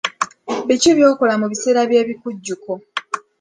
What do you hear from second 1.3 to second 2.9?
mu biseera by'ebikujjuko?